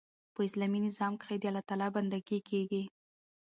[0.33, 2.83] په اسلامي نظام کښي د الله تعالی بندګي کیږي.